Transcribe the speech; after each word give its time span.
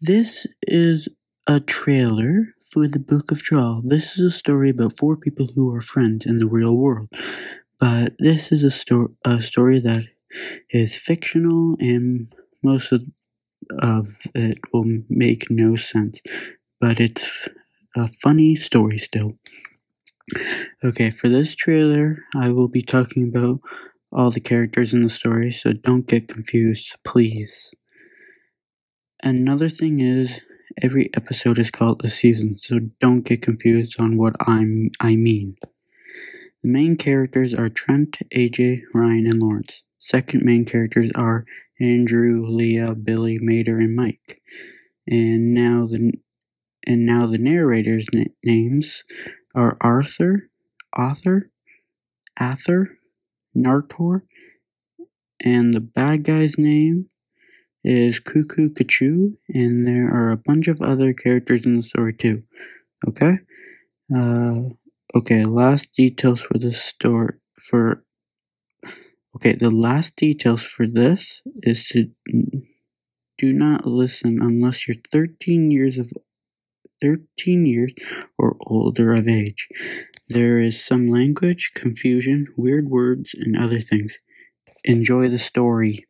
This 0.00 0.46
is 0.62 1.08
a 1.46 1.60
trailer 1.60 2.54
for 2.72 2.86
the 2.88 2.98
Book 2.98 3.30
of 3.30 3.38
Draw. 3.42 3.82
This 3.84 4.18
is 4.18 4.24
a 4.24 4.36
story 4.36 4.70
about 4.70 4.96
four 4.98 5.16
people 5.16 5.48
who 5.54 5.72
are 5.74 5.80
friends 5.80 6.26
in 6.26 6.38
the 6.38 6.46
real 6.48 6.76
world. 6.76 7.08
But 7.80 8.14
this 8.18 8.52
is 8.52 8.64
a, 8.64 8.70
sto- 8.70 9.14
a 9.24 9.42
story 9.42 9.80
that 9.80 10.04
is 10.70 10.96
fictional 10.98 11.76
and 11.80 12.34
most 12.62 12.92
of, 12.92 13.04
of 13.80 14.08
it 14.34 14.58
will 14.72 15.02
make 15.08 15.50
no 15.50 15.76
sense. 15.76 16.20
But 16.80 17.00
it's 17.00 17.48
a 17.96 18.06
funny 18.08 18.54
story 18.56 18.98
still. 18.98 19.38
Okay, 20.84 21.10
for 21.10 21.28
this 21.28 21.54
trailer, 21.54 22.24
I 22.34 22.50
will 22.50 22.68
be 22.68 22.82
talking 22.82 23.24
about 23.28 23.60
all 24.12 24.30
the 24.30 24.40
characters 24.40 24.94
in 24.94 25.02
the 25.02 25.10
story, 25.10 25.52
so 25.52 25.72
don't 25.72 26.06
get 26.06 26.28
confused, 26.28 26.96
please. 27.04 27.72
Another 29.22 29.68
thing 29.68 30.00
is, 30.00 30.40
every 30.82 31.10
episode 31.14 31.58
is 31.58 31.70
called 31.70 32.04
a 32.04 32.10
season, 32.10 32.56
so 32.56 32.80
don't 33.00 33.22
get 33.22 33.42
confused 33.42 33.98
on 33.98 34.16
what 34.16 34.36
I'm 34.40 34.90
I 35.00 35.16
mean. 35.16 35.56
The 36.62 36.68
main 36.68 36.96
characters 36.96 37.54
are 37.54 37.68
Trent, 37.68 38.18
AJ, 38.34 38.82
Ryan, 38.92 39.26
and 39.26 39.40
Lawrence. 39.40 39.82
Second 39.98 40.42
main 40.44 40.64
characters 40.64 41.10
are 41.14 41.44
Andrew, 41.80 42.46
Leah, 42.46 42.94
Billy, 42.94 43.38
Mater, 43.40 43.78
and 43.78 43.96
Mike. 43.96 44.42
And 45.08 45.54
now 45.54 45.86
the 45.86 46.12
and 46.86 47.06
now 47.06 47.26
the 47.26 47.38
narrators' 47.38 48.06
na- 48.12 48.24
names 48.44 49.02
are 49.54 49.76
Arthur, 49.80 50.50
Author, 50.96 51.50
Ather, 52.38 52.98
Nartor, 53.54 54.24
and 55.40 55.72
the 55.74 55.80
bad 55.80 56.24
guy's 56.24 56.58
name 56.58 57.08
is 57.86 58.18
Cuckoo 58.18 58.70
Kachu, 58.70 59.36
and 59.48 59.86
there 59.86 60.08
are 60.08 60.30
a 60.30 60.36
bunch 60.36 60.66
of 60.68 60.82
other 60.82 61.12
characters 61.12 61.64
in 61.64 61.76
the 61.76 61.82
story 61.82 62.12
too. 62.12 62.42
Okay? 63.06 63.38
Uh, 64.14 64.70
okay, 65.14 65.44
last 65.44 65.92
details 65.92 66.40
for 66.40 66.58
the 66.58 66.72
story 66.72 67.34
for 67.58 68.02
Okay, 69.36 69.52
the 69.52 69.70
last 69.70 70.16
details 70.16 70.64
for 70.64 70.86
this 70.86 71.42
is 71.58 71.88
to 71.88 72.08
do 73.36 73.52
not 73.52 73.86
listen 73.86 74.38
unless 74.40 74.88
you're 74.88 74.96
13 75.12 75.70
years 75.70 75.98
of 75.98 76.10
13 77.02 77.66
years 77.66 77.92
or 78.38 78.56
older 78.66 79.12
of 79.12 79.28
age. 79.28 79.68
There 80.28 80.58
is 80.58 80.82
some 80.82 81.08
language, 81.08 81.72
confusion, 81.74 82.46
weird 82.56 82.88
words, 82.88 83.34
and 83.34 83.56
other 83.56 83.78
things. 83.78 84.16
Enjoy 84.84 85.28
the 85.28 85.38
story. 85.38 86.06